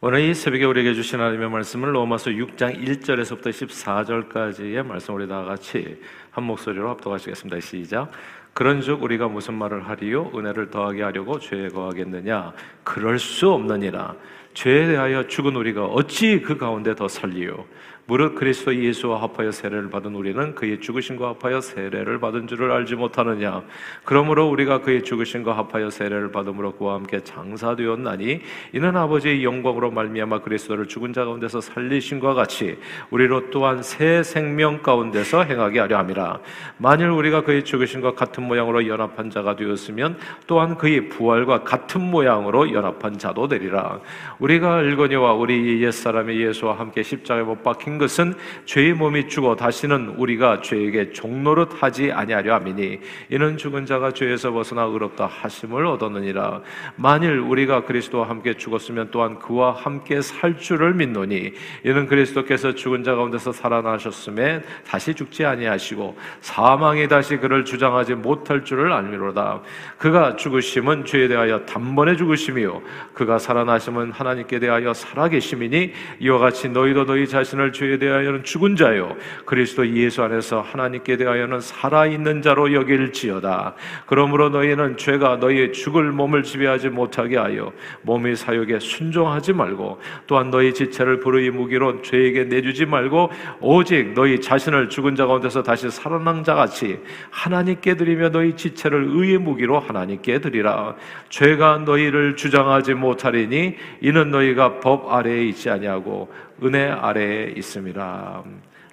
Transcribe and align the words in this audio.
오늘 0.00 0.20
이 0.20 0.32
새벽에 0.32 0.64
우리에게 0.64 0.94
주신 0.94 1.18
하나님의 1.18 1.50
말씀을 1.50 1.92
로마서 1.92 2.30
6장 2.30 2.86
1절에서부터 2.86 3.48
14절까지의 3.48 4.86
말씀 4.86 5.16
우리 5.16 5.26
다 5.26 5.42
같이 5.42 6.00
한 6.30 6.44
목소리로 6.44 6.88
합독하시겠습니다. 6.90 7.58
시작. 7.58 8.12
그런즉 8.52 9.02
우리가 9.02 9.26
무슨 9.26 9.54
말을 9.54 9.88
하리요? 9.88 10.30
은혜를 10.36 10.70
더하게 10.70 11.02
하려고 11.02 11.40
죄에 11.40 11.70
거하겠느냐? 11.70 12.52
그럴 12.84 13.18
수 13.18 13.50
없느니라. 13.50 14.14
죄에 14.54 14.86
대하여 14.86 15.26
죽은 15.26 15.56
우리가 15.56 15.86
어찌 15.86 16.42
그 16.42 16.56
가운데 16.56 16.94
더 16.94 17.08
살리요? 17.08 17.64
무릇 18.08 18.36
그리스도 18.36 18.74
예수와 18.74 19.20
합하여 19.20 19.52
세례를 19.52 19.90
받은 19.90 20.14
우리는 20.14 20.54
그의 20.54 20.80
죽으심과 20.80 21.28
합하여 21.28 21.60
세례를 21.60 22.18
받은 22.18 22.46
줄을 22.46 22.72
알지 22.72 22.94
못하느냐? 22.94 23.62
그러므로 24.04 24.48
우리가 24.48 24.80
그의 24.80 25.04
죽으심과 25.04 25.54
합하여 25.54 25.90
세례를 25.90 26.32
받음으로 26.32 26.72
그와 26.76 26.94
함께 26.94 27.20
장사되었나니 27.22 28.40
이는 28.72 28.96
아버지의 28.96 29.44
영광으로 29.44 29.90
말미암아 29.90 30.40
그리스도를 30.40 30.88
죽은 30.88 31.12
자 31.12 31.26
가운데서 31.26 31.60
살리신과 31.60 32.32
같이 32.32 32.78
우리로 33.10 33.50
또한 33.50 33.82
새 33.82 34.22
생명 34.22 34.80
가운데서 34.80 35.44
행하게 35.44 35.80
하려 35.80 35.98
함이라. 35.98 36.40
만일 36.78 37.10
우리가 37.10 37.42
그의 37.42 37.62
죽으심과 37.62 38.14
같은 38.14 38.42
모양으로 38.44 38.88
연합한 38.88 39.28
자가 39.28 39.54
되었으면 39.54 40.16
또한 40.46 40.78
그의 40.78 41.10
부활과 41.10 41.62
같은 41.62 42.00
모양으로 42.00 42.72
연합한 42.72 43.18
자도 43.18 43.48
되리라. 43.48 44.00
우리가 44.38 44.76
알거니와 44.76 45.34
우리 45.34 45.84
옛사람의 45.84 46.40
예수와 46.40 46.78
함께 46.78 47.02
십자가에 47.02 47.42
못 47.42 47.62
박힌 47.62 47.97
것은 47.98 48.34
죄의 48.64 48.94
몸이 48.94 49.28
죽어 49.28 49.56
다시는 49.56 50.14
우리가 50.16 50.60
죄에게 50.60 51.12
종노릇 51.12 51.82
하지 51.82 52.12
아니하려 52.12 52.54
함이니 52.54 53.00
이는 53.30 53.56
죽은 53.56 53.86
자가 53.86 54.12
죄에서 54.12 54.52
벗어나 54.52 54.82
의롭다 54.84 55.26
하심을 55.26 55.86
얻었느니라. 55.86 56.62
만일 56.96 57.38
우리가 57.38 57.84
그리스도와 57.84 58.28
함께 58.28 58.54
죽었으면 58.54 59.08
또한 59.10 59.38
그와 59.38 59.72
함께 59.72 60.20
살 60.20 60.56
줄을 60.58 60.94
믿노니 60.94 61.52
이는 61.84 62.06
그리스도께서 62.06 62.74
죽은 62.74 63.02
자 63.02 63.14
가운데서 63.14 63.52
살아나셨음에 63.52 64.62
다시 64.86 65.14
죽지 65.14 65.44
아니하시고 65.44 66.16
사망이 66.40 67.08
다시 67.08 67.36
그를 67.36 67.64
주장하지 67.64 68.14
못할 68.14 68.64
줄을 68.64 68.92
알미로다. 68.92 69.62
그가 69.98 70.36
죽으심은 70.36 71.04
죄에 71.04 71.28
대하여 71.28 71.64
단번에 71.66 72.16
죽으심이요. 72.16 72.82
그가 73.14 73.38
살아나심은 73.38 74.12
하나님께 74.12 74.58
대하여 74.58 74.94
살아계심이니 74.94 75.92
이와 76.20 76.38
같이 76.38 76.68
너희도 76.68 77.06
너희 77.06 77.26
자신을 77.26 77.72
죄 77.72 77.87
죄에 77.88 77.98
대하여는 77.98 78.44
죽은 78.44 78.76
자요 78.76 79.16
그리스도 79.46 79.88
예수 79.88 80.22
안에서 80.22 80.60
하나님께 80.60 81.16
대하여는 81.16 81.60
살아 81.60 82.06
있는 82.06 82.42
자로 82.42 82.72
여길지어다. 82.74 83.74
그러므로 84.06 84.50
너희는 84.50 84.98
죄가 84.98 85.36
너희의 85.36 85.72
죽을 85.72 86.12
몸을 86.12 86.42
지배하지 86.42 86.90
못하게 86.90 87.38
하여 87.38 87.72
몸의 88.02 88.36
사욕에 88.36 88.78
순종하지 88.78 89.54
말고 89.54 90.00
또한 90.26 90.50
너희 90.50 90.74
지체를 90.74 91.20
불의 91.20 91.50
무기로 91.50 92.02
죄에게 92.02 92.44
내주지 92.44 92.84
말고 92.84 93.30
오직 93.60 94.12
너희 94.14 94.40
자신을 94.40 94.90
죽은 94.90 95.16
자 95.16 95.26
가운데서 95.26 95.62
다시 95.62 95.90
살아난 95.90 96.44
자 96.44 96.54
같이 96.54 97.00
하나님께 97.30 97.96
드리며 97.96 98.30
너희 98.30 98.54
지체를 98.54 99.08
의의 99.08 99.38
무기로 99.38 99.78
하나님께 99.80 100.40
드리라. 100.40 100.94
죄가 101.30 101.78
너희를 101.78 102.36
주장하지 102.36 102.94
못하리니 102.94 103.76
이는 104.00 104.30
너희가 104.30 104.80
법 104.80 105.12
아래에 105.12 105.44
있지 105.46 105.70
아니하고 105.70 106.28
은혜 106.62 106.88
아래에 106.88 107.52
있습니다. 107.56 108.44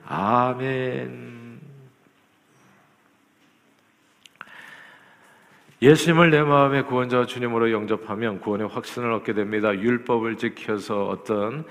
아멘. 0.08 1.60
예수님을 5.82 6.30
내 6.30 6.42
마음의 6.42 6.86
구원자 6.86 7.26
주님으로 7.26 7.72
영접하면 7.72 8.40
구원의 8.40 8.68
확신을 8.68 9.12
얻게 9.12 9.34
됩니다. 9.34 9.74
율법을 9.74 10.38
지켜서 10.38 11.08
어떤 11.08 11.66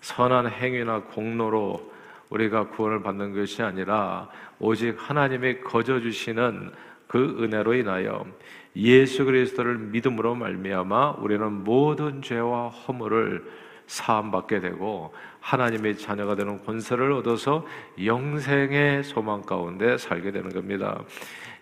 선한 0.00 0.48
행위나 0.48 1.02
공로로 1.02 1.92
우리가 2.30 2.68
구원을 2.68 3.02
받는 3.02 3.34
것이 3.34 3.62
아니라 3.62 4.28
오직 4.58 4.96
하나님이 4.96 5.60
거저 5.60 6.00
주시는 6.00 6.72
그 7.06 7.36
은혜로 7.40 7.74
인하여 7.74 8.26
예수 8.74 9.24
그리스도를 9.24 9.76
믿음으로 9.76 10.34
말미암아 10.34 11.16
우리는 11.18 11.52
모든 11.52 12.22
죄와 12.22 12.68
허물을 12.68 13.44
사함 13.86 14.30
받게 14.30 14.60
되고 14.60 15.12
하나님의 15.42 15.98
자녀가 15.98 16.34
되는 16.34 16.64
권세를 16.64 17.12
얻어서 17.12 17.66
영생의 18.02 19.04
소망 19.04 19.42
가운데 19.42 19.98
살게 19.98 20.30
되는 20.30 20.48
겁니다. 20.48 21.02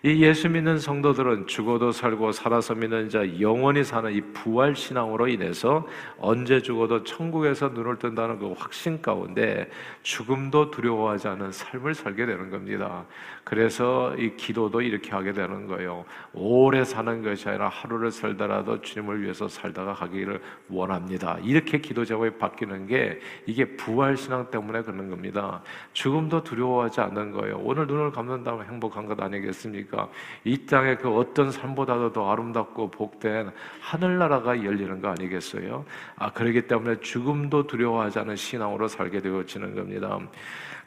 이 0.03 0.23
예수 0.23 0.49
믿는 0.49 0.79
성도들은 0.79 1.45
죽어도 1.45 1.91
살고 1.91 2.31
살아서 2.31 2.73
믿는 2.73 3.09
자 3.09 3.39
영원히 3.39 3.83
사는 3.83 4.11
이 4.11 4.19
부활 4.33 4.75
신앙으로 4.75 5.27
인해서 5.27 5.87
언제 6.17 6.59
죽어도 6.59 7.03
천국에서 7.03 7.69
눈을 7.69 7.99
뜬다는 7.99 8.39
그 8.39 8.51
확신 8.57 8.99
가운데 8.99 9.69
죽음도 10.01 10.71
두려워하지 10.71 11.27
않은 11.27 11.51
삶을 11.51 11.93
살게 11.93 12.25
되는 12.25 12.49
겁니다. 12.49 13.05
그래서 13.43 14.15
이 14.17 14.35
기도도 14.35 14.81
이렇게 14.81 15.11
하게 15.11 15.33
되는 15.33 15.67
거예요. 15.67 16.05
오래 16.33 16.83
사는 16.83 17.21
것이 17.21 17.47
아니라 17.47 17.69
하루를 17.69 18.09
살더라도 18.09 18.81
주님을 18.81 19.21
위해서 19.21 19.47
살다가 19.47 19.93
가기를 19.93 20.41
원합니다. 20.67 21.37
이렇게 21.43 21.77
기도 21.79 22.05
제목이 22.05 22.39
바뀌는 22.39 22.87
게 22.87 23.19
이게 23.45 23.70
부활 23.77 24.17
신앙 24.17 24.49
때문에 24.49 24.81
그런 24.81 25.09
겁니다. 25.09 25.61
죽음도 25.93 26.43
두려워하지 26.43 27.01
않는 27.01 27.31
거예요. 27.31 27.59
오늘 27.63 27.87
눈을 27.87 28.11
감는다면 28.11 28.65
행복한 28.65 29.05
것 29.05 29.19
아니겠습니까? 29.19 30.09
이 30.43 30.65
땅의 30.65 30.97
그 30.97 31.09
어떤 31.15 31.51
삶보다도 31.51 32.11
더 32.13 32.31
아름답고 32.31 32.91
복된 32.91 33.51
하늘나라가 33.81 34.63
열리는 34.63 35.01
거 35.01 35.09
아니겠어요? 35.09 35.85
아, 36.15 36.31
그러기 36.31 36.67
때문에 36.67 36.99
죽음도 36.99 37.67
두려워하지 37.67 38.19
않은 38.19 38.35
신앙으로 38.35 38.87
살게 38.87 39.21
되어지는 39.21 39.75
겁니다. 39.75 40.19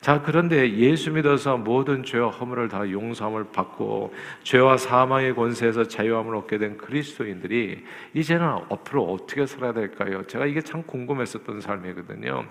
자, 0.01 0.21
그런데 0.21 0.71
예수 0.77 1.11
믿어서 1.13 1.57
모든 1.57 2.03
죄와 2.05 2.29
허물을 2.29 2.69
다 2.69 2.89
용서함을 2.91 3.45
받고 3.53 4.13
죄와 4.43 4.77
사망의 4.77 5.35
권세에서 5.35 5.89
자유함을 5.89 6.37
얻게 6.37 6.59
된 6.59 6.77
그리스도인들이 6.77 7.83
이제는 8.13 8.47
앞으로 8.71 9.05
어떻게 9.05 9.47
살아야 9.47 9.73
될까요? 9.73 10.23
제가 10.27 10.45
이게 10.45 10.61
참 10.61 10.83
궁금했었던 10.83 11.61
삶이거든요. 11.63 12.45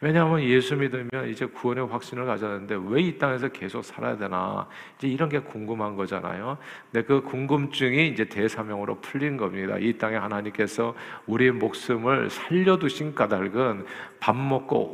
왜냐하면 0.00 0.42
예수 0.42 0.74
믿으면 0.76 1.28
이제 1.28 1.46
구원의 1.46 1.86
확신을 1.86 2.26
가졌는데 2.26 2.76
왜 2.88 3.02
이 3.02 3.18
땅에서 3.18 3.48
계속 3.48 3.84
살아야 3.84 4.16
되나 4.16 4.66
이제 4.98 5.08
이런 5.08 5.28
게 5.28 5.38
궁금한 5.40 5.96
거잖아요. 5.96 6.56
근데 6.90 7.04
그 7.06 7.20
궁금증이 7.22 8.08
이제 8.08 8.24
대사명으로 8.24 9.00
풀린 9.00 9.36
겁니다. 9.36 9.76
이 9.78 9.92
땅에 9.98 10.16
하나님께서 10.16 10.94
우리의 11.26 11.52
목숨을 11.52 12.30
살려두신 12.30 13.14
까닭은 13.14 13.86
밥 14.20 14.36
먹고 14.36 14.90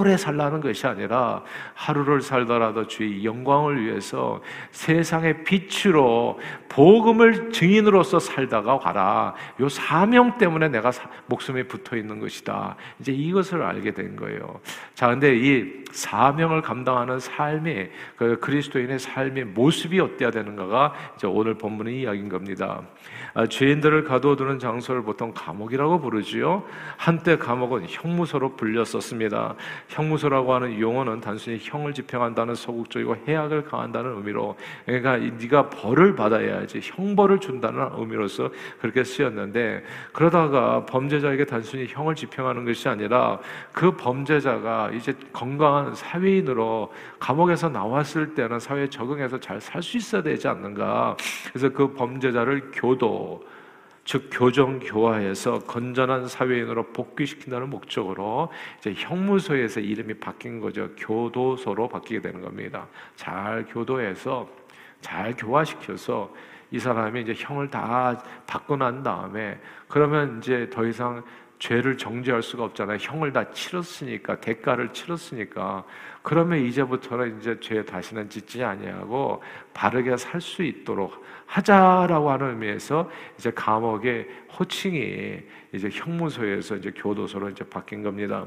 오래 0.00 0.16
살라는 0.18 0.60
것이 0.60 0.86
아니라 0.86 1.35
하루를 1.74 2.20
살더라도 2.20 2.86
주의 2.86 3.24
영광을 3.24 3.84
위해서 3.84 4.40
세상의 4.70 5.44
빛으로 5.44 6.38
복음을 6.68 7.50
증인으로서 7.50 8.18
살다가 8.18 8.78
가라. 8.78 9.34
요 9.60 9.68
사명 9.68 10.38
때문에 10.38 10.68
내가 10.68 10.90
목숨에 11.26 11.64
붙어 11.64 11.96
있는 11.96 12.20
것이다. 12.20 12.76
이제 13.00 13.12
이것을 13.12 13.62
알게 13.62 13.92
된 13.92 14.16
거예요. 14.16 14.60
자, 14.94 15.08
근데 15.08 15.34
이 15.36 15.84
사명을 15.92 16.62
감당하는 16.62 17.18
삶이 17.18 17.88
그 18.16 18.38
그리스도인의 18.40 18.98
삶의 18.98 19.44
모습이 19.46 19.98
어때야 20.00 20.30
되는가가 20.30 20.92
이제 21.16 21.26
오늘 21.26 21.54
본문의 21.54 22.00
이야기인 22.00 22.28
겁니다. 22.28 22.82
아, 23.34 23.46
죄인들을 23.46 24.04
가둬두는 24.04 24.58
장소를 24.58 25.02
보통 25.02 25.32
감옥이라고 25.34 26.00
부르지요. 26.00 26.64
한때 26.96 27.36
감옥은 27.36 27.86
형무소로 27.88 28.56
불렸었습니다. 28.56 29.54
형무소라고 29.88 30.54
하는 30.54 30.80
용어는 30.80 31.20
단순히 31.26 31.58
형을 31.60 31.92
집행한다는 31.92 32.54
소극적이고 32.54 33.16
해악을 33.26 33.64
가한다는 33.64 34.16
의미로 34.16 34.56
그러니까 34.84 35.16
네가 35.16 35.70
벌을 35.70 36.14
받아야지 36.14 36.80
형벌을 36.84 37.40
준다는 37.40 37.88
의미로서 37.96 38.50
그렇게 38.80 39.02
쓰였는데 39.02 39.82
그러다가 40.12 40.86
범죄자에게 40.86 41.46
단순히 41.46 41.86
형을 41.88 42.14
집행하는 42.14 42.64
것이 42.64 42.88
아니라 42.88 43.40
그 43.72 43.96
범죄자가 43.96 44.92
이제 44.92 45.12
건강한 45.32 45.96
사회인으로 45.96 46.92
감옥에서 47.18 47.68
나왔을 47.68 48.34
때는 48.34 48.60
사회에 48.60 48.88
적응해서 48.88 49.40
잘 49.40 49.56
살 49.60 49.82
수 49.82 49.96
있어야 49.96 50.22
되지 50.22 50.46
않는가. 50.46 51.16
그래서 51.48 51.68
그 51.70 51.92
범죄자를 51.94 52.70
교도 52.72 53.42
즉 54.06 54.30
교정 54.30 54.78
교화해서 54.78 55.58
건전한 55.64 56.28
사회인으로 56.28 56.92
복귀시킨다는 56.92 57.68
목적으로 57.68 58.50
이제 58.78 58.94
형무소에서 58.96 59.80
이름이 59.80 60.14
바뀐 60.14 60.60
거죠. 60.60 60.88
교도소로 60.96 61.88
바뀌게 61.88 62.20
되는 62.20 62.40
겁니다. 62.40 62.86
잘 63.16 63.66
교도해서 63.68 64.48
잘 65.00 65.34
교화시켜서 65.36 66.32
이 66.70 66.78
사람이 66.78 67.22
이제 67.22 67.34
형을 67.36 67.68
다 67.68 68.22
받고 68.46 68.76
난 68.76 69.02
다음에 69.02 69.58
그러면 69.88 70.38
이제 70.38 70.70
더 70.72 70.86
이상 70.86 71.24
죄를 71.58 71.98
정죄할 71.98 72.42
수가 72.42 72.62
없잖아요. 72.64 72.98
형을 73.00 73.32
다 73.32 73.50
치렀으니까 73.50 74.40
대가를 74.40 74.92
치렀으니까 74.92 75.84
그러면 76.26 76.58
이제부터는 76.58 77.38
이제 77.38 77.56
죄 77.60 77.84
다시는 77.84 78.28
짓지 78.28 78.64
아니하고 78.64 79.40
바르게 79.72 80.16
살 80.16 80.40
수 80.40 80.64
있도록 80.64 81.24
하자라고 81.46 82.32
하는 82.32 82.50
의미에서 82.50 83.08
이제 83.38 83.52
감옥의 83.52 84.26
호칭이 84.58 85.38
이제 85.72 85.88
형무소에서 85.88 86.78
이제 86.78 86.90
교도소로 86.90 87.50
이제 87.50 87.62
바뀐 87.62 88.02
겁니다. 88.02 88.44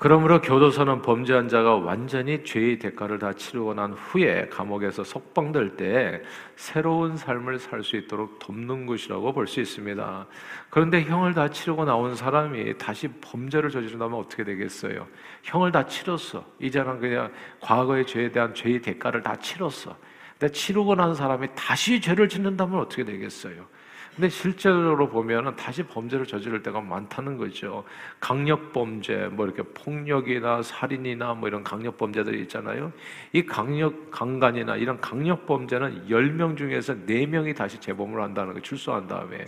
그러므로 0.00 0.40
교도소는 0.40 1.02
범죄한 1.02 1.48
자가 1.48 1.74
완전히 1.74 2.44
죄의 2.44 2.78
대가를 2.78 3.18
다 3.18 3.32
치르고 3.32 3.74
난 3.74 3.92
후에 3.92 4.48
감옥에서 4.48 5.02
석방될 5.02 5.76
때 5.76 6.22
새로운 6.54 7.16
삶을 7.16 7.58
살 7.58 7.82
수 7.82 7.96
있도록 7.96 8.38
돕는 8.38 8.86
곳이라고 8.86 9.32
볼 9.32 9.48
수 9.48 9.60
있습니다. 9.60 10.26
그런데 10.70 11.02
형을 11.02 11.34
다 11.34 11.48
치르고 11.48 11.84
나온 11.84 12.14
사람이 12.14 12.78
다시 12.78 13.08
범죄를 13.20 13.70
저지른다면 13.70 14.20
어떻게 14.20 14.44
되겠어요? 14.44 15.04
형을 15.42 15.72
다 15.72 15.84
치렀어. 15.84 16.44
이제는 16.60 17.00
그냥 17.00 17.32
과거의 17.60 18.06
죄에 18.06 18.30
대한 18.30 18.54
죄의 18.54 18.80
대가를 18.82 19.22
다 19.22 19.34
치렀어. 19.34 19.96
근데 20.38 20.52
치르고 20.52 20.94
난 20.94 21.14
사람이 21.14 21.48
다시 21.56 22.00
죄를 22.00 22.28
짓는다면 22.28 22.80
어떻게 22.80 23.04
되겠어요? 23.04 23.66
근데 24.14 24.28
실제로 24.30 25.08
보면은 25.08 25.54
다시 25.54 25.84
범죄를 25.84 26.26
저지를 26.26 26.60
때가 26.62 26.80
많다는 26.80 27.36
거죠. 27.36 27.84
강력 28.18 28.72
범죄, 28.72 29.28
뭐 29.28 29.46
이렇게 29.46 29.62
폭력이나 29.62 30.60
살인이나 30.62 31.34
뭐 31.34 31.48
이런 31.48 31.62
강력 31.62 31.96
범죄들이 31.96 32.40
있잖아요. 32.42 32.92
이 33.32 33.46
강력 33.46 34.10
강간이나 34.10 34.74
이런 34.74 35.00
강력 35.00 35.46
범죄는 35.46 36.08
10명 36.08 36.56
중에서 36.56 36.94
4명이 36.94 37.54
다시 37.54 37.78
재범을 37.78 38.20
한다는 38.20 38.54
거 38.54 38.60
출소한 38.60 39.06
다음에 39.06 39.44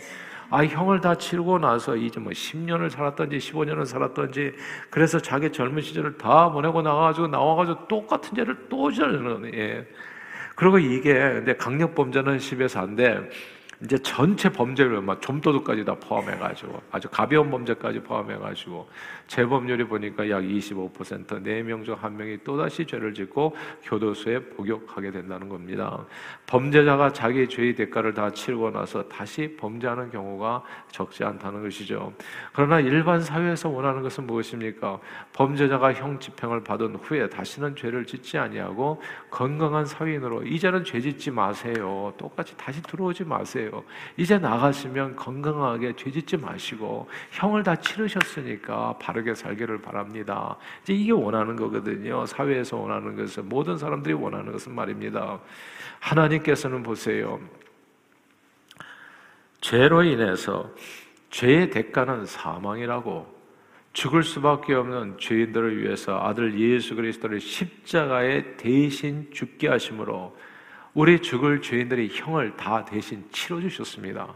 아 0.50 0.64
형을 0.64 1.00
다 1.00 1.16
치르고 1.16 1.58
나서 1.58 1.96
이제 1.96 2.20
뭐 2.20 2.32
10년을 2.32 2.90
살았던지 2.90 3.38
15년을 3.38 3.86
살았던지 3.86 4.52
그래서 4.88 5.18
자기 5.18 5.50
젊은 5.50 5.82
시절을 5.82 6.16
다 6.16 6.50
보내고 6.50 6.82
나가지고 6.82 7.26
나와가지고 7.26 7.88
똑같은 7.88 8.36
죄를 8.36 8.68
또 8.68 8.92
저지르는 8.92 9.52
예. 9.54 9.86
그리고 10.60 10.78
이게 10.78 11.14
근데 11.14 11.56
강력 11.56 11.94
범죄는 11.94 12.36
10에서 12.36 12.80
안 12.82 12.94
돼 12.94 13.18
이제 13.82 13.96
전체 13.98 14.50
범죄를 14.50 15.00
막 15.00 15.22
좀도둑까지 15.22 15.86
다 15.86 15.94
포함해가지고 15.94 16.82
아주 16.90 17.08
가벼운 17.08 17.50
범죄까지 17.50 18.00
포함해가지고 18.00 18.86
재범률이 19.26 19.84
보니까 19.84 20.28
약 20.28 20.42
25% 20.42 21.26
4명 21.26 21.84
중한 21.84 22.14
명이 22.14 22.44
또다시 22.44 22.84
죄를 22.84 23.14
짓고 23.14 23.56
교도소에 23.84 24.40
복역하게 24.50 25.12
된다는 25.12 25.48
겁니다. 25.48 26.04
범죄자가 26.46 27.14
자기 27.14 27.48
죄의 27.48 27.74
대가를 27.74 28.12
다 28.12 28.30
치르고 28.30 28.70
나서 28.70 29.08
다시 29.08 29.56
범죄하는 29.58 30.10
경우가 30.10 30.62
적지 30.90 31.24
않다는 31.24 31.62
것이죠. 31.62 32.12
그러나 32.52 32.80
일반 32.80 33.22
사회에서 33.22 33.70
원하는 33.70 34.02
것은 34.02 34.26
무엇입니까? 34.26 34.98
범죄자가 35.32 35.94
형 35.94 36.18
집행을 36.20 36.64
받은 36.64 36.96
후에 36.96 37.30
다시는 37.30 37.76
죄를 37.76 38.04
짓지 38.04 38.36
아니하고 38.36 39.00
건강한 39.30 39.86
사회인으로 39.86 40.42
이제는 40.42 40.84
죄 40.84 41.00
짓지 41.00 41.30
마세요. 41.30 42.12
똑같이 42.18 42.54
다시 42.58 42.82
들어오지 42.82 43.24
마세요. 43.24 43.69
이제 44.16 44.38
나가시면 44.38 45.16
건강하게 45.16 45.94
죄 45.96 46.10
짓지 46.10 46.36
마시고 46.36 47.08
형을 47.30 47.62
다 47.62 47.76
치르셨으니까 47.76 48.98
바르게 48.98 49.34
살기를 49.34 49.80
바랍니다. 49.80 50.56
이제 50.82 50.92
이게 50.94 51.12
원하는 51.12 51.56
거거든요. 51.56 52.26
사회에서 52.26 52.76
원하는 52.76 53.16
것은 53.16 53.48
모든 53.48 53.76
사람들이 53.76 54.14
원하는 54.14 54.52
것은 54.52 54.74
말입니다. 54.74 55.40
하나님께서는 56.00 56.82
보세요. 56.82 57.40
죄로 59.60 60.02
인해서 60.02 60.70
죄의 61.30 61.70
대가는 61.70 62.24
사망이라고 62.26 63.40
죽을 63.92 64.22
수밖에 64.22 64.74
없는 64.74 65.18
죄인들을 65.18 65.82
위해서 65.82 66.18
아들 66.20 66.58
예수 66.58 66.94
그리스도를 66.94 67.40
십자가에 67.40 68.56
대신 68.56 69.28
죽게 69.32 69.68
하심으로 69.68 70.36
우리 70.94 71.20
죽을 71.20 71.62
죄인들의 71.62 72.10
형을 72.12 72.56
다 72.56 72.84
대신 72.84 73.24
치러 73.30 73.60
주셨습니다. 73.60 74.28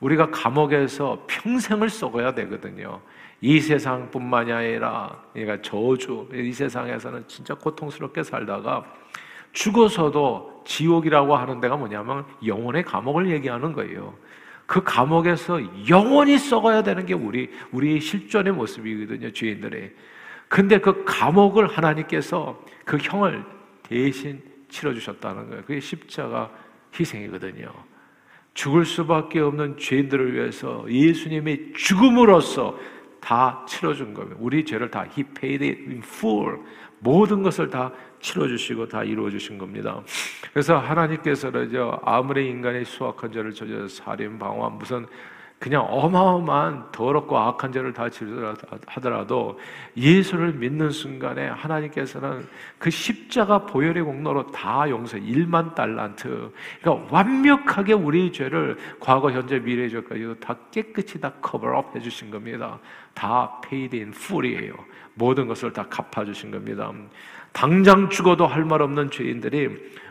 우리가 0.00 0.30
감옥에서 0.30 1.24
평생을 1.26 1.90
썩어야 1.90 2.34
되거든요. 2.34 3.00
이 3.42 3.60
세상뿐만이 3.60 4.52
아니라 4.52 5.22
그러니까 5.32 5.60
저주 5.62 6.28
이 6.32 6.52
세상에서는 6.52 7.24
진짜 7.28 7.54
고통스럽게 7.54 8.22
살다가 8.22 8.84
죽어서도 9.52 10.62
지옥이라고 10.64 11.36
하는 11.36 11.60
데가 11.60 11.76
뭐냐면 11.76 12.24
영혼의 12.46 12.84
감옥을 12.84 13.30
얘기하는 13.30 13.72
거예요. 13.72 14.14
그 14.66 14.82
감옥에서 14.84 15.60
영원히 15.88 16.38
썩어야 16.38 16.82
되는 16.82 17.04
게 17.04 17.12
우리 17.12 17.50
우리의 17.72 18.00
실존의 18.00 18.52
모습이거든요, 18.52 19.32
주인들의. 19.32 19.92
근데 20.48 20.78
그 20.78 21.04
감옥을 21.04 21.66
하나님께서 21.66 22.62
그 22.84 22.96
형을 22.96 23.44
대신 23.82 24.49
치러 24.70 24.94
주셨다는 24.94 25.50
거예요. 25.50 25.62
그게 25.64 25.80
십자가 25.80 26.50
희생이거든요. 26.98 27.72
죽을 28.54 28.84
수밖에 28.84 29.40
없는 29.40 29.76
죄인들을 29.76 30.34
위해서 30.34 30.84
예수님이 30.88 31.72
죽음으로써 31.74 32.78
다 33.20 33.64
치러준 33.68 34.14
거예요. 34.14 34.34
우리 34.38 34.64
죄를 34.64 34.90
다 34.90 35.04
He 35.04 35.24
paid 35.24 35.64
it 35.64 35.82
in 35.88 35.98
full. 35.98 36.58
모든 37.00 37.42
것을 37.42 37.70
다 37.70 37.92
치러주시고 38.20 38.88
다 38.88 39.02
이루어주신 39.04 39.58
겁니다. 39.58 40.02
그래서 40.52 40.78
하나님께서 40.78 41.50
는 41.50 41.70
아무리 42.02 42.48
인간의 42.48 42.84
수악한 42.84 43.32
죄를 43.32 43.52
저져 43.52 43.88
살인, 43.88 44.38
방화, 44.38 44.68
무슨 44.70 45.06
그냥 45.60 45.86
어마어마한 45.90 46.90
더럽고 46.90 47.36
악한 47.36 47.70
죄를 47.70 47.92
다 47.92 48.08
하더라도 48.86 49.60
예수를 49.94 50.54
믿는 50.54 50.90
순간에 50.90 51.48
하나님께서는 51.48 52.48
그 52.78 52.88
십자가 52.88 53.66
보혈의 53.66 54.02
공로로 54.02 54.50
다 54.52 54.88
용서 54.88 55.18
1만 55.18 55.74
달란트. 55.74 56.50
그러니까 56.80 57.14
완벽하게 57.14 57.92
우리 57.92 58.32
죄를 58.32 58.78
과거 58.98 59.30
현재 59.30 59.58
미래 59.58 59.86
죄까지 59.90 60.34
다 60.40 60.56
깨끗이 60.70 61.20
다 61.20 61.30
커버업 61.42 61.94
해주신 61.94 62.30
겁니다. 62.30 62.78
다 63.12 63.60
paid 63.62 63.98
in 63.98 64.14
full이에요. 64.16 64.72
모든 65.12 65.46
것을 65.46 65.74
다 65.74 65.84
갚아주신 65.90 66.52
겁니다. 66.52 66.90
당장 67.52 68.08
죽어도 68.08 68.46
할 68.46 68.64
말 68.64 68.80
없는 68.80 69.10
죄인들이 69.10 69.68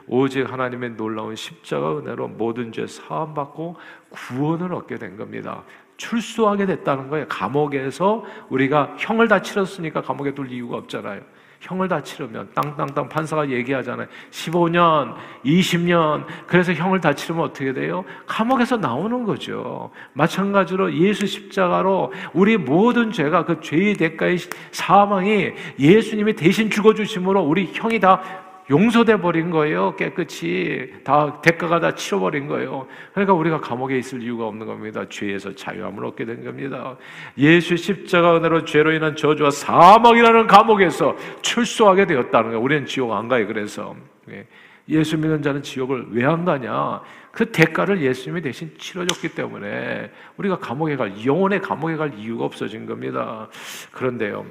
오직 0.10 0.52
하나님의 0.52 0.98
놀라운 0.98 1.36
십자가 1.36 2.00
은혜로 2.00 2.30
모든 2.30 2.72
죄 2.72 2.88
사함 2.88 3.34
받고 3.36 3.78
구원을 4.10 4.74
얻게 4.74 4.96
된 4.96 5.16
겁니다. 5.16 5.64
출소하게 5.98 6.66
됐다는 6.66 7.10
거예요. 7.10 7.28
감옥에서 7.28 8.26
우리가 8.50 8.96
형을 8.98 9.28
다 9.28 9.42
치렀으니까 9.42 10.02
감옥에 10.02 10.34
둘 10.34 10.52
이유가 10.52 10.78
없잖아요. 10.78 11.22
형을 11.60 11.90
다 11.90 12.02
치르면 12.02 12.52
땅땅땅 12.56 13.10
판사가 13.10 13.50
얘기하잖아요. 13.50 14.08
15년, 14.32 15.16
20년. 15.44 16.26
그래서 16.48 16.72
형을 16.74 17.02
다 17.02 17.14
치르면 17.14 17.44
어떻게 17.44 17.74
돼요? 17.74 18.06
감옥에서 18.26 18.78
나오는 18.78 19.26
거죠. 19.26 19.92
마찬가지로 20.14 20.94
예수 20.94 21.28
십자가로 21.28 22.14
우리 22.34 22.58
모든 22.58 23.12
죄가 23.12 23.44
그 23.44 23.60
죄의 23.60 23.96
대가의 23.96 24.38
사망이 24.72 25.52
예수님이 25.78 26.34
대신 26.34 26.70
죽어 26.70 26.94
주심으로 26.94 27.42
우리 27.42 27.70
형이 27.74 28.00
다 28.00 28.22
용서돼 28.70 29.18
버린 29.18 29.50
거예요. 29.50 29.96
깨끗이 29.96 30.94
다 31.04 31.42
대가가 31.42 31.80
다 31.80 31.96
치러 31.96 32.20
버린 32.20 32.48
거예요. 32.48 32.88
그러니까 33.14 33.34
우리가 33.34 33.60
감옥에 33.60 33.98
있을 33.98 34.22
이유가 34.22 34.46
없는 34.46 34.68
겁니다. 34.68 35.04
죄에서 35.10 35.56
자유함을 35.56 36.06
얻게 36.06 36.26
된 36.26 36.44
겁니다. 36.44 36.96
예수 37.38 37.76
십자가 37.76 38.38
은혜로 38.38 38.66
죄로 38.66 38.92
인한 38.92 39.16
저주와 39.16 39.50
사망이라는 39.50 40.48
감옥에서 40.48 41.16
출소하게 41.42 42.06
되었다는 42.06 42.50
거예요. 42.52 42.62
우리는 42.62 42.86
지옥 42.86 43.14
안 43.14 43.28
가요. 43.28 43.48
그래서 43.48 43.96
예. 44.30 44.46
예수 44.88 45.18
믿는 45.18 45.42
자는 45.42 45.62
지옥을 45.62 46.08
왜 46.12 46.26
안 46.26 46.46
가냐? 46.46 47.02
그 47.32 47.52
대가를 47.52 48.02
예수님이 48.02 48.42
대신 48.42 48.72
치러줬기 48.78 49.30
때문에 49.30 50.12
우리가 50.38 50.58
감옥에 50.58 50.96
갈 50.96 51.14
영혼의 51.26 51.62
감옥에 51.62 51.96
갈 51.96 52.14
이유가 52.18 52.46
없어진 52.46 52.86
겁니다. 52.86 53.48
그런데요. 53.92 54.46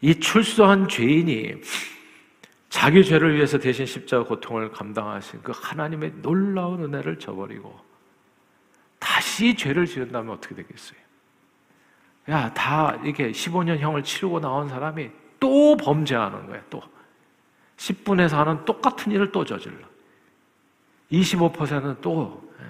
이 0.00 0.14
출소한 0.14 0.88
죄인이 0.88 1.54
자기 2.68 3.04
죄를 3.04 3.34
위해서 3.34 3.58
대신 3.58 3.86
십자가 3.86 4.24
고통을 4.24 4.70
감당하신 4.70 5.42
그 5.42 5.52
하나님의 5.54 6.12
놀라운 6.22 6.84
은혜를 6.84 7.18
저버리고 7.18 7.78
다시 8.98 9.54
죄를 9.54 9.86
지은다면 9.86 10.34
어떻게 10.34 10.54
되겠어요? 10.54 10.98
야, 12.30 12.52
다 12.52 12.94
이렇게 13.02 13.30
15년 13.30 13.78
형을 13.78 14.02
치르고 14.02 14.40
나온 14.40 14.68
사람이 14.68 15.10
또 15.40 15.76
범죄하는 15.76 16.46
거야, 16.46 16.62
또. 16.68 16.82
10분에서 17.76 18.36
하는 18.36 18.64
똑같은 18.64 19.12
일을 19.12 19.32
또 19.32 19.44
저질러. 19.44 19.78
25%는 21.12 21.96
또. 22.02 22.52
예. 22.60 22.64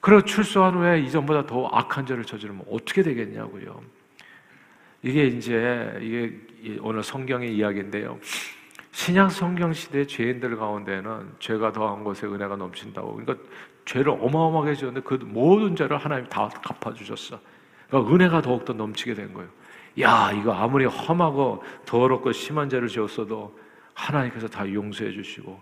그리고 0.00 0.22
출소한 0.24 0.74
후에 0.74 1.00
이전보다 1.00 1.46
더 1.46 1.66
악한 1.66 2.06
죄를 2.06 2.24
저지르면 2.24 2.64
어떻게 2.70 3.02
되겠냐고요. 3.02 3.82
이게 5.02 5.26
이제, 5.26 5.98
이게 6.00 6.78
오늘 6.80 7.02
성경의 7.02 7.54
이야기인데요. 7.54 8.18
신약 8.98 9.30
성경 9.30 9.72
시대 9.72 10.04
죄인들 10.04 10.56
가운데는 10.56 11.36
죄가 11.38 11.70
더한 11.70 12.02
곳에 12.02 12.26
은혜가 12.26 12.56
넘친다고. 12.56 13.14
그러니까 13.14 13.36
죄를 13.84 14.10
어마어마하게 14.10 14.74
지었는데 14.74 15.06
그 15.06 15.14
모든 15.22 15.76
죄를 15.76 15.96
하나님 15.96 16.26
다 16.28 16.48
갚아주셨어. 16.48 17.38
그러니까 17.86 18.12
은혜가 18.12 18.42
더욱더 18.42 18.72
넘치게 18.72 19.14
된 19.14 19.32
거예요. 19.32 19.48
야, 20.00 20.32
이거 20.32 20.52
아무리 20.52 20.84
험하고 20.84 21.62
더럽고 21.86 22.32
심한 22.32 22.68
죄를 22.68 22.88
지었어도 22.88 23.56
하나님께서 23.94 24.48
다 24.48 24.70
용서해 24.70 25.12
주시고, 25.12 25.60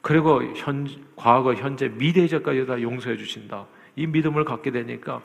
그리고 0.00 0.42
현, 0.56 0.88
과거, 1.14 1.52
현재, 1.52 1.88
미래제까지 1.90 2.64
다 2.64 2.80
용서해 2.80 3.18
주신다. 3.18 3.66
이 3.96 4.06
믿음을 4.06 4.46
갖게 4.46 4.70
되니까, 4.70 5.20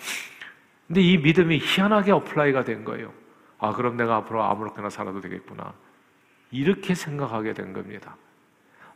근데 0.86 1.00
이 1.00 1.18
믿음이 1.18 1.60
희한하게 1.60 2.12
apply가 2.12 2.66
된 2.66 2.84
거예요. 2.84 3.14
아, 3.58 3.72
그럼 3.72 3.96
내가 3.96 4.18
앞으로 4.18 4.44
아무렇게나 4.44 4.90
살아도 4.90 5.22
되겠구나. 5.22 5.74
이렇게 6.52 6.96
생각하게 6.96 7.54
된 7.54 7.74
겁니다. 7.74 8.16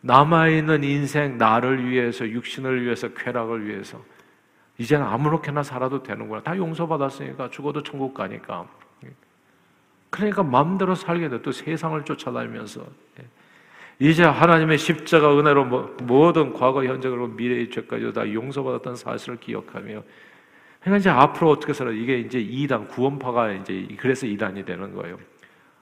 남아있는 0.02 0.84
인생, 0.84 1.38
나를 1.38 1.90
위해서, 1.90 2.28
육신을 2.28 2.84
위해서, 2.84 3.14
쾌락을 3.14 3.68
위해서, 3.68 4.04
이제는 4.78 5.06
아무렇게나 5.06 5.62
살아도 5.62 6.02
되는구나. 6.02 6.42
다 6.42 6.58
용서받았으니까, 6.58 7.50
죽어도 7.50 7.84
천국 7.84 8.14
가니까. 8.14 8.68
그러니까 10.10 10.44
마음대로 10.44 10.96
살게 10.96 11.30
돼. 11.30 11.42
또 11.42 11.52
세상을 11.52 12.04
쫓아다니면서. 12.04 12.86
이제 14.00 14.24
하나님의 14.24 14.80
십자가 14.80 15.38
은혜로 15.38 15.66
뭐, 15.66 15.96
모든 16.02 16.54
과거, 16.54 16.84
현재, 16.84 17.08
그리고 17.08 17.28
미래의 17.28 17.70
죄까지 17.70 18.12
다 18.14 18.34
용서받았던 18.34 18.96
사실을 18.96 19.40
기억하며, 19.40 20.02
그러니까 20.80 20.98
이제 20.98 21.10
앞으로 21.12 21.52
어떻게 21.52 21.74
살아? 21.74 21.92
이게 21.92 22.18
이제 22.18 22.40
이단 22.40 22.88
구원파가 22.88 23.52
이제 23.52 23.88
그래서 24.00 24.26
이단이 24.26 24.66
되는 24.66 24.96
거예요. 24.96 25.20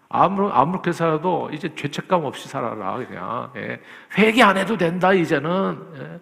아무 0.09 0.49
아무렇게 0.49 0.91
살아도 0.91 1.49
이제 1.53 1.73
죄책감 1.75 2.25
없이 2.25 2.49
살아라 2.49 2.97
그냥 2.97 3.51
예. 3.55 3.79
회개 4.17 4.41
안 4.41 4.57
해도 4.57 4.75
된다 4.75 5.13
이제는 5.13 5.77
예. 5.97 6.19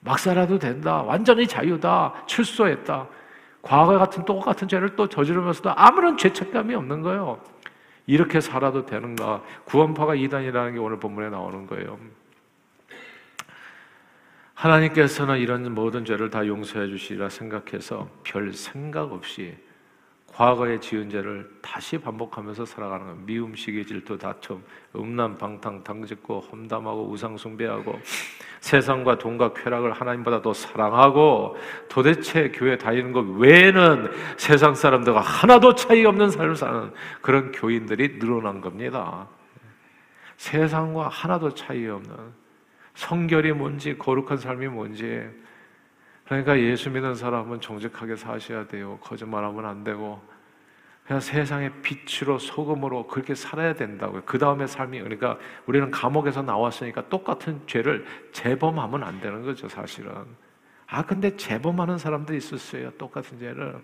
막 0.00 0.18
살아도 0.18 0.58
된다 0.58 1.02
완전히 1.02 1.46
자유다 1.46 2.24
출소했다 2.26 3.06
과거 3.62 3.98
같은 3.98 4.24
똑같은 4.24 4.68
죄를 4.68 4.96
또 4.96 5.08
저지르면서도 5.08 5.72
아무런 5.76 6.16
죄책감이 6.16 6.74
없는 6.74 7.02
거예요. 7.02 7.40
이렇게 8.06 8.40
살아도 8.40 8.86
되는가? 8.86 9.42
구원파가 9.66 10.14
이단이라는 10.14 10.74
게 10.74 10.78
오늘 10.78 10.98
본문에 10.98 11.28
나오는 11.28 11.66
거예요. 11.66 11.98
하나님께서는 14.54 15.38
이런 15.38 15.72
모든 15.74 16.04
죄를 16.04 16.30
다 16.30 16.46
용서해 16.46 16.88
주시리라 16.88 17.28
생각해서 17.28 18.08
별 18.24 18.52
생각 18.54 19.12
없이 19.12 19.56
과거의 20.38 20.80
지은 20.80 21.10
죄를 21.10 21.50
다시 21.60 21.98
반복하면서 21.98 22.64
살아가는 22.64 23.06
것. 23.08 23.16
미움, 23.26 23.56
시기, 23.56 23.84
질투, 23.84 24.16
다툼, 24.16 24.62
음란, 24.94 25.36
방탕, 25.36 25.82
당짓고 25.82 26.38
험담하고 26.38 27.10
우상 27.10 27.36
숭배하고 27.36 27.98
세상과 28.60 29.18
돈과 29.18 29.52
쾌락을 29.54 29.90
하나님보다 29.90 30.40
더 30.40 30.52
사랑하고 30.52 31.56
도대체 31.88 32.52
교회 32.52 32.78
다니는 32.78 33.10
것 33.10 33.22
외에는 33.22 34.12
세상 34.36 34.76
사람들과 34.76 35.18
하나도 35.18 35.74
차이 35.74 36.04
없는 36.06 36.30
삶을 36.30 36.54
사는 36.54 36.92
그런 37.20 37.50
교인들이 37.50 38.20
늘어난 38.20 38.60
겁니다. 38.60 39.26
세상과 40.36 41.08
하나도 41.08 41.54
차이 41.54 41.88
없는 41.88 42.14
성결이 42.94 43.54
뭔지 43.54 43.98
거룩한 43.98 44.36
삶이 44.36 44.68
뭔지 44.68 45.28
그러니까 46.28 46.58
예수 46.58 46.90
믿는 46.90 47.14
사람은 47.14 47.62
정직하게 47.62 48.16
사셔야 48.16 48.66
돼요. 48.66 48.98
거짓말하면 49.00 49.64
안 49.64 49.82
되고 49.82 50.20
그냥 51.06 51.20
세상의 51.20 51.72
빛으로 51.80 52.38
소금으로 52.38 53.06
그렇게 53.06 53.34
살아야 53.34 53.72
된다고요. 53.72 54.22
그 54.26 54.38
다음에 54.38 54.66
삶이 54.66 55.00
그러니까 55.00 55.38
우리는 55.64 55.90
감옥에서 55.90 56.42
나왔으니까 56.42 57.08
똑같은 57.08 57.62
죄를 57.66 58.04
재범하면 58.32 59.02
안 59.04 59.18
되는 59.20 59.42
거죠, 59.42 59.70
사실은. 59.70 60.12
아 60.86 61.02
근데 61.02 61.34
재범하는 61.34 61.96
사람도 61.96 62.34
있었어요. 62.34 62.90
똑같은 62.98 63.38
죄를. 63.38 63.82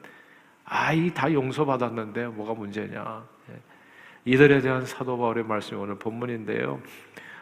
아이 0.66 1.14
다 1.14 1.32
용서받았는데 1.32 2.26
뭐가 2.26 2.52
문제냐? 2.52 3.24
예. 3.50 3.60
이들에 4.26 4.60
대한 4.60 4.84
사도 4.84 5.16
바울의 5.16 5.44
말씀이 5.44 5.80
오늘 5.80 5.98
본문인데요. 5.98 6.78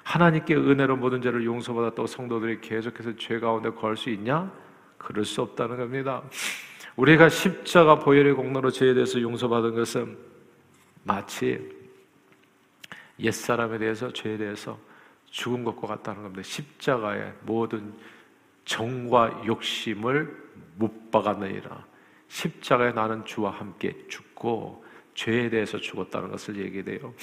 하나님께 0.04 0.54
은혜로 0.54 0.96
모든 0.96 1.20
죄를 1.20 1.44
용서받았다고 1.44 2.06
성도들이 2.06 2.60
계속해서 2.60 3.16
죄 3.16 3.40
가운데 3.40 3.70
거할 3.70 3.96
수 3.96 4.10
있냐? 4.10 4.61
그럴 5.04 5.24
수 5.24 5.42
없다는 5.42 5.76
겁니다. 5.76 6.22
우리가 6.96 7.28
십자가 7.28 7.98
보혈의 7.98 8.34
공로로 8.34 8.70
죄에 8.70 8.94
대해서 8.94 9.20
용서받은 9.20 9.74
것은 9.74 10.16
마치 11.04 11.70
옛사람에 13.18 13.78
대해서 13.78 14.12
죄에 14.12 14.36
대해서 14.36 14.78
죽은 15.30 15.64
것과 15.64 15.86
같다는 15.86 16.22
겁니다. 16.22 16.42
십자가의 16.42 17.32
모든 17.42 17.94
정과 18.64 19.42
욕심을 19.46 20.42
못 20.76 21.10
박아내리라. 21.10 21.84
십자가에 22.28 22.92
나는 22.92 23.24
주와 23.24 23.50
함께 23.50 23.96
죽고 24.08 24.84
죄에 25.14 25.50
대해서 25.50 25.78
죽었다는 25.78 26.30
것을 26.30 26.56
얘기해요. 26.56 27.14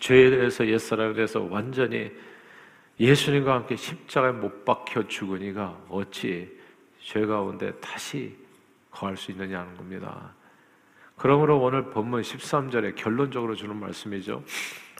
죄에 0.00 0.30
대해서 0.30 0.66
옛사람에 0.66 1.14
대해서 1.14 1.42
완전히 1.42 2.12
예수님과 2.98 3.54
함께 3.54 3.76
십자가에 3.76 4.32
못 4.32 4.64
박혀 4.64 5.06
죽으니가 5.06 5.84
어찌 5.88 6.56
죄 6.98 7.24
가운데 7.26 7.72
다시 7.74 8.36
거할 8.90 9.16
수 9.16 9.30
있느냐는 9.30 9.76
겁니다. 9.76 10.34
그러므로 11.16 11.60
오늘 11.60 11.90
본문 11.90 12.22
13절에 12.22 12.94
결론적으로 12.96 13.54
주는 13.54 13.76
말씀이죠. 13.76 14.42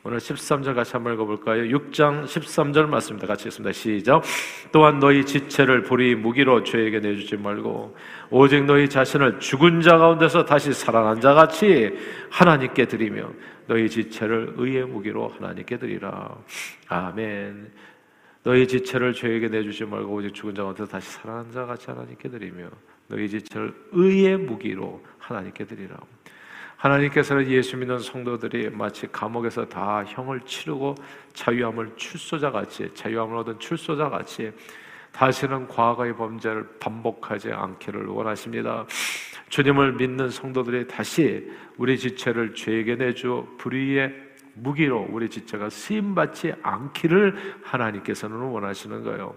오늘 0.06 0.18
13절 0.18 0.76
같이 0.76 0.92
한번 0.92 1.14
읽어볼까요? 1.14 1.64
6장 1.64 2.26
13절 2.26 2.86
말씀입니다. 2.86 3.26
같이 3.26 3.48
읽습니다. 3.48 3.72
시작. 3.72 4.22
또한 4.70 5.00
너희 5.00 5.26
지체를 5.26 5.82
불의 5.82 6.14
무기로 6.14 6.62
죄에게 6.62 7.00
내주지 7.00 7.36
말고 7.36 7.96
오직 8.30 8.64
너희 8.66 8.88
자신을 8.88 9.40
죽은 9.40 9.80
자 9.80 9.98
가운데서 9.98 10.44
다시 10.44 10.72
살아난 10.72 11.20
자 11.20 11.34
같이 11.34 11.90
하나님께 12.30 12.86
드리며 12.86 13.30
너희 13.66 13.90
지체를 13.90 14.54
의의 14.56 14.86
무기로 14.86 15.26
하나님께 15.26 15.76
드리라. 15.76 16.36
아멘. 16.86 17.72
너희 18.44 18.68
지체를 18.68 19.12
죄에게 19.12 19.48
내주지 19.48 19.86
말고 19.86 20.14
오직 20.14 20.32
죽은 20.32 20.54
자 20.54 20.62
가운데서 20.62 20.88
다시 20.88 21.10
살아난 21.10 21.50
자 21.50 21.66
같이 21.66 21.86
하나님께 21.88 22.28
드리며 22.28 22.68
너희 23.08 23.28
지체를 23.28 23.74
의의 23.90 24.36
무기로 24.36 25.02
하나님께 25.18 25.64
드리라. 25.64 25.96
하나님께서는 26.76 27.48
예수 27.50 27.76
믿는 27.76 27.98
성도들이 27.98 28.70
마치 28.70 29.06
감옥에서 29.06 29.66
다 29.66 30.04
형을 30.06 30.40
치르고 30.40 30.94
자유함을 31.32 31.92
출소자 31.96 32.50
같이 32.50 32.90
자유함을 32.94 33.36
얻은 33.38 33.58
출소자 33.58 34.08
같이 34.10 34.52
다시는 35.12 35.68
과거의 35.68 36.14
범죄를 36.14 36.68
반복하지 36.78 37.50
않기를 37.50 38.06
원하십니다. 38.06 38.86
주님을 39.48 39.94
믿는 39.94 40.28
성도들이 40.28 40.86
다시 40.86 41.50
우리 41.78 41.98
지체를 41.98 42.54
죄에게 42.54 42.96
내주 42.96 43.46
불의의 43.56 44.26
무기로 44.54 45.08
우리 45.10 45.28
지체가 45.30 45.70
쓰임 45.70 46.14
받지 46.14 46.52
않기를 46.62 47.60
하나님께서는 47.62 48.36
원하시는 48.36 49.04
거예요. 49.04 49.34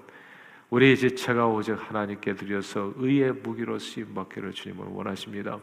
우리 0.70 0.96
지체가 0.96 1.48
오직 1.48 1.74
하나님께 1.74 2.36
드려서 2.36 2.94
의의 2.98 3.34
무기로 3.34 3.80
쓰임 3.80 4.14
받기를 4.14 4.54
주님은 4.54 4.88
원하십니다. 4.88 5.60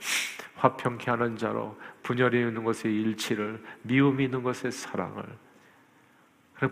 화평케 0.57 1.11
하는 1.11 1.37
자로 1.37 1.77
분열이 2.03 2.41
있는 2.41 2.65
것에 2.65 2.91
일치를 2.91 3.63
미움이 3.83 4.25
있는 4.25 4.43
것에 4.43 4.71
사랑을 4.71 5.25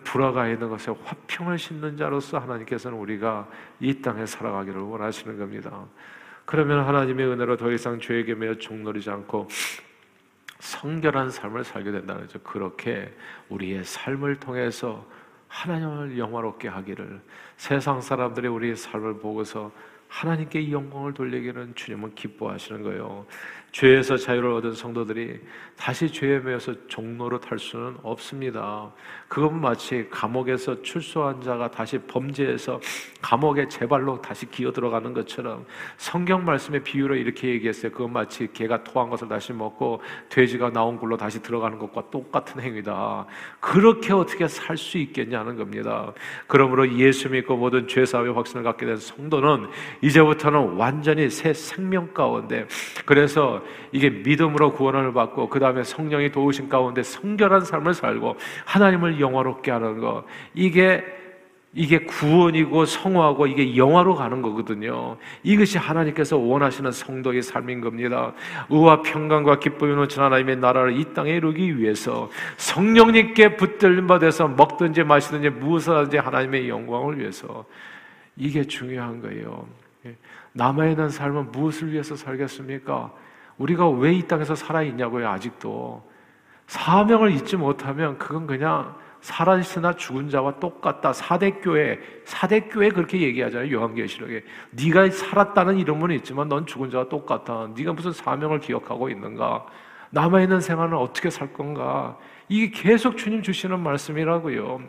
불화가 0.03 0.49
있는 0.49 0.67
것에 0.69 0.91
화평을 1.03 1.57
심는 1.57 1.95
자로서 1.95 2.37
하나님께서는 2.39 2.97
우리가 2.97 3.47
이 3.79 4.01
땅에 4.01 4.25
살아가기를 4.25 4.81
원하시는 4.81 5.37
겁니다. 5.37 5.85
그러면 6.43 6.85
하나님의 6.85 7.27
은혜로 7.27 7.55
더 7.55 7.71
이상 7.71 7.99
죄에게 7.99 8.35
매여 8.35 8.55
종노리지 8.55 9.09
않고 9.11 9.47
성결한 10.59 11.29
삶을 11.29 11.63
살게 11.63 11.91
된다는 11.91 12.23
거죠. 12.23 12.39
그렇게 12.39 13.13
우리의 13.49 13.83
삶을 13.83 14.39
통해서 14.39 15.05
하나님을 15.47 16.17
영화롭게 16.17 16.67
하기를 16.67 17.21
세상 17.57 18.01
사람들이 18.01 18.47
우리의 18.47 18.75
삶을 18.75 19.19
보고서 19.19 19.71
하나님께 20.07 20.61
이 20.61 20.71
영광을 20.71 21.13
돌리기는 21.13 21.75
주님은 21.75 22.15
기뻐하시는 22.15 22.83
거예요. 22.83 23.25
죄에서 23.75 24.15
자유를 24.15 24.51
얻은 24.51 24.71
성도들이 24.71 25.37
다시 25.75 26.09
죄에 26.09 26.39
매여서 26.39 26.87
종로로 26.87 27.41
탈 27.41 27.59
수는 27.59 27.97
없습니다. 28.03 28.93
그건 29.27 29.59
마치 29.59 30.07
감옥에서 30.09 30.81
출소한 30.81 31.41
자가 31.41 31.69
다시 31.69 31.97
범죄해서 31.97 32.79
감옥에 33.21 33.67
제발로 33.67 34.21
다시 34.21 34.49
기어 34.49 34.71
들어가는 34.71 35.13
것처럼 35.13 35.65
성경 35.97 36.45
말씀의 36.45 36.83
비유로 36.83 37.17
이렇게 37.17 37.49
얘기했어요. 37.49 37.91
그건 37.91 38.13
마치 38.13 38.47
개가 38.53 38.85
토한 38.85 39.09
것을 39.09 39.27
다시 39.27 39.51
먹고 39.51 40.01
돼지가 40.29 40.69
나온 40.71 40.95
굴로 40.95 41.17
다시 41.17 41.41
들어가는 41.41 41.77
것과 41.77 42.09
똑같은 42.11 42.61
행위다. 42.61 43.25
그렇게 43.59 44.13
어떻게 44.13 44.47
살 44.47 44.77
수 44.77 44.97
있겠냐는 44.97 45.55
겁니다. 45.55 46.13
그러므로 46.47 46.89
예수 46.97 47.29
믿고 47.29 47.57
모든 47.57 47.87
죄사의 47.87 48.33
확신을 48.33 48.63
갖게 48.63 48.85
된 48.85 48.97
성도는 48.97 49.67
이제부터는 50.01 50.75
완전히 50.75 51.29
새 51.29 51.53
생명 51.53 52.13
가운데 52.13 52.67
그래서 53.05 53.64
이게 53.91 54.09
믿음으로 54.09 54.73
구원을 54.73 55.13
받고 55.13 55.49
그 55.49 55.59
다음에 55.59 55.83
성령이 55.83 56.31
도우신 56.31 56.69
가운데 56.69 57.03
성결한 57.03 57.61
삶을 57.61 57.93
살고 57.93 58.35
하나님을 58.65 59.19
영화롭게 59.19 59.71
하는 59.71 59.99
것 59.99 60.25
이게 60.53 61.03
이게 61.77 61.99
구원이고 61.99 62.85
성화고 62.85 63.47
이게 63.47 63.75
영화로 63.75 64.15
가는 64.15 64.41
거거든요. 64.41 65.17
이것이 65.43 65.77
하나님께서 65.77 66.37
원하시는 66.37 66.89
성도의 66.89 67.41
삶인 67.41 67.81
겁니다. 67.81 68.33
의와 68.69 69.01
평강과 69.01 69.59
기쁨이 69.59 69.93
넘친 69.93 70.23
하나님의 70.23 70.55
나라를 70.55 70.97
이 70.97 71.13
땅에 71.13 71.31
이루기 71.31 71.77
위해서 71.77 72.29
성령님께 72.55 73.57
붙들림 73.57 74.07
받아서 74.07 74.47
먹든지 74.47 75.03
마시든지 75.03 75.49
무엇을 75.49 75.97
하든지 75.97 76.17
하나님의 76.17 76.69
영광을 76.69 77.19
위해서 77.19 77.65
이게 78.37 78.63
중요한 78.63 79.21
거예요. 79.21 79.67
예. 80.05 80.15
남아있는 80.53 81.09
삶은 81.09 81.51
무엇을 81.51 81.91
위해서 81.91 82.15
살겠습니까? 82.15 83.11
우리가 83.57 83.89
왜 83.89 84.13
이 84.13 84.21
땅에서 84.27 84.55
살아있냐고요, 84.55 85.27
아직도. 85.29 86.03
사명을 86.67 87.31
잊지 87.31 87.57
못하면 87.57 88.17
그건 88.17 88.47
그냥 88.47 88.95
살아있으나 89.21 89.93
죽은 89.93 90.29
자와 90.29 90.59
똑같다. 90.59 91.13
사대교회, 91.13 91.99
사대교회 92.25 92.89
그렇게 92.89 93.21
얘기하잖아요. 93.21 93.71
요한계시록에. 93.71 94.43
네가 94.71 95.09
살았다는 95.09 95.77
이름은 95.79 96.11
있지만 96.11 96.47
넌 96.49 96.65
죽은 96.65 96.89
자와 96.91 97.09
똑같다. 97.09 97.69
네가 97.75 97.93
무슨 97.93 98.11
사명을 98.11 98.59
기억하고 98.59 99.09
있는가? 99.09 99.65
남아 100.11 100.41
있는 100.41 100.61
생활은 100.61 100.95
어떻게 100.97 101.29
살 101.29 101.53
건가? 101.53 102.17
이게 102.49 102.69
계속 102.69 103.17
주님 103.17 103.41
주시는 103.41 103.79
말씀이라고요. 103.79 104.81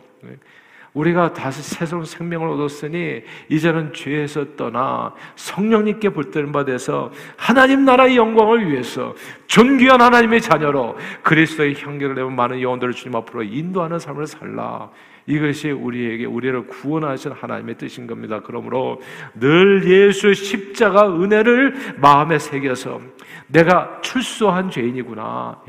우리가 0.93 1.33
다시 1.33 1.61
새로운 1.61 2.05
생명을 2.05 2.49
얻었으니 2.49 3.21
이제는 3.49 3.93
죄에서 3.93 4.55
떠나 4.55 5.13
성령님께 5.35 6.09
붙들림 6.09 6.51
받아서 6.51 7.11
하나님 7.35 7.85
나라의 7.85 8.17
영광을 8.17 8.69
위해서 8.69 9.13
존귀한 9.47 10.01
하나님의 10.01 10.41
자녀로 10.41 10.97
그리스도의 11.23 11.75
향기를 11.79 12.15
내면 12.15 12.35
많은 12.35 12.61
영혼들을 12.61 12.93
주님 12.93 13.15
앞으로 13.15 13.43
인도하는 13.43 13.99
삶을 13.99 14.27
살라. 14.27 14.89
이것이 15.27 15.71
우리에게 15.71 16.25
우리를 16.25 16.67
구원하신 16.67 17.33
하나님의 17.33 17.77
뜻인 17.77 18.07
겁니다. 18.07 18.39
그러므로 18.43 19.01
늘 19.35 19.83
예수 19.85 20.33
십자가 20.33 21.07
은혜를 21.07 21.97
마음에 21.97 22.39
새겨서 22.39 23.01
내가 23.47 23.99
출소한 24.01 24.71
죄인이구나. 24.71 25.61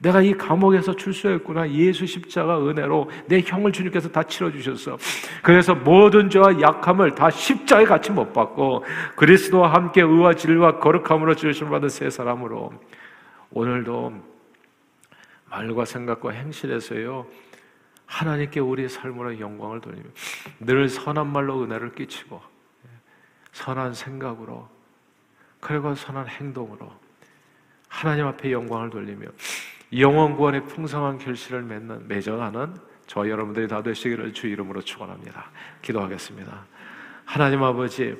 예. 0.00 0.08
내가 0.08 0.22
이 0.22 0.32
감옥에서 0.32 0.94
출소했구나. 0.94 1.70
예수 1.70 2.06
십자가 2.06 2.58
은혜로 2.58 3.10
내 3.26 3.40
형을 3.40 3.72
주님께서 3.72 4.08
다 4.08 4.22
치러주셨어. 4.22 4.96
그래서 5.42 5.74
모든 5.74 6.30
죄와 6.30 6.60
약함을 6.60 7.14
다 7.14 7.30
십자가에 7.30 7.84
같이 7.84 8.10
못 8.10 8.32
받고 8.32 8.84
그리스도와 9.16 9.72
함께 9.74 10.00
의와 10.02 10.34
진리와 10.34 10.78
거룩함으로 10.78 11.34
주심을 11.34 11.70
받은 11.70 11.88
새 11.88 12.08
사람으로 12.08 12.72
오늘도 13.50 14.14
말과 15.50 15.84
생각과 15.84 16.30
행실에서요. 16.30 17.26
하나님께 18.06 18.58
우리의 18.60 18.88
삶으로 18.88 19.38
영광을 19.38 19.80
돌리며 19.80 20.04
늘 20.60 20.88
선한 20.88 21.30
말로 21.32 21.62
은혜를 21.62 21.94
끼치고 21.94 22.40
선한 23.52 23.94
생각으로 23.94 24.68
그리고 25.60 25.94
선한 25.94 26.26
행동으로 26.26 26.90
하나님 27.88 28.26
앞에 28.26 28.50
영광을 28.50 28.90
돌리며 28.90 29.28
영원 29.96 30.36
구원의 30.36 30.66
풍성한 30.66 31.18
결실을 31.18 31.62
맺는 31.62 32.06
매정하는 32.06 32.74
저 33.06 33.28
여러분들이 33.28 33.66
다 33.66 33.82
되시기를 33.82 34.32
주 34.32 34.46
이름으로 34.46 34.82
축원합니다. 34.82 35.50
기도하겠습니다. 35.82 36.64
하나님 37.24 37.62
아버지 37.64 38.14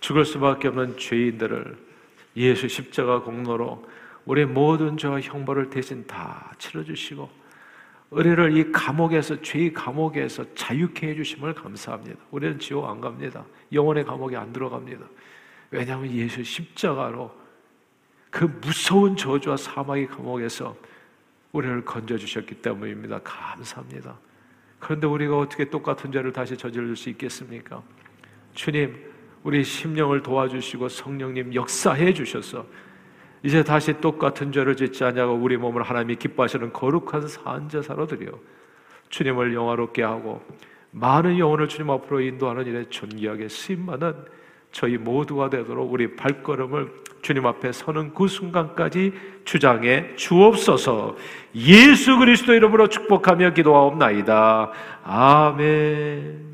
죽을 0.00 0.26
수밖에 0.26 0.68
없는 0.68 0.98
죄인들을 0.98 1.76
예수 2.36 2.68
십자가 2.68 3.22
공로로 3.22 3.86
우리 4.26 4.44
모든 4.44 4.98
죄와 4.98 5.20
형벌을 5.20 5.70
대신 5.70 6.06
다 6.06 6.52
치러 6.58 6.84
주시고 6.84 7.30
우리를 8.10 8.56
이 8.56 8.70
감옥에서 8.70 9.40
죄의 9.40 9.72
감옥에서 9.72 10.44
자유케 10.54 11.08
해 11.08 11.14
주심을 11.14 11.54
감사합니다. 11.54 12.20
우리는 12.30 12.58
지옥 12.58 12.86
안 12.86 13.00
갑니다. 13.00 13.44
영원의 13.72 14.04
감옥에 14.04 14.36
안 14.36 14.52
들어갑니다. 14.52 15.06
왜냐하면 15.70 16.12
예수 16.12 16.44
십자가로 16.44 17.39
그 18.30 18.44
무서운 18.44 19.16
저주와 19.16 19.56
사망의 19.56 20.06
감옥에서 20.06 20.76
우리를 21.52 21.84
건져 21.84 22.16
주셨기 22.16 22.56
때문입니다. 22.56 23.20
감사합니다. 23.24 24.16
그런데 24.78 25.06
우리가 25.06 25.38
어떻게 25.38 25.68
똑같은 25.68 26.12
죄를 26.12 26.32
다시 26.32 26.56
저지를 26.56 26.96
수 26.96 27.10
있겠습니까? 27.10 27.82
주님, 28.54 28.96
우리 29.42 29.64
심령을 29.64 30.22
도와주시고 30.22 30.88
성령님 30.88 31.54
역사해 31.54 32.14
주셔서 32.14 32.66
이제 33.42 33.64
다시 33.64 33.98
똑같은 34.00 34.52
죄를 34.52 34.76
짓지 34.76 35.02
않냐고 35.02 35.32
우리 35.32 35.56
몸을 35.56 35.82
하나님이 35.82 36.16
기뻐하시는 36.16 36.72
거룩한 36.72 37.26
산제사로 37.26 38.06
드려 38.06 38.32
주님을 39.08 39.54
영화롭게 39.54 40.02
하고 40.02 40.42
많은 40.90 41.38
영혼을 41.38 41.68
주님 41.68 41.90
앞으로 41.90 42.20
인도하는 42.20 42.66
일에 42.66 42.88
존귀하게 42.88 43.48
쓰임받는 43.48 44.14
저희 44.72 44.96
모두가 44.96 45.50
되도록 45.50 45.92
우리 45.92 46.14
발걸음을 46.16 46.90
주님 47.22 47.46
앞에 47.46 47.72
서는 47.72 48.14
그 48.14 48.28
순간까지 48.28 49.12
주장해 49.44 50.16
주옵소서 50.16 51.16
예수 51.54 52.16
그리스도 52.18 52.54
이름으로 52.54 52.88
축복하며 52.88 53.52
기도하옵나이다. 53.52 54.70
아멘. 55.04 56.49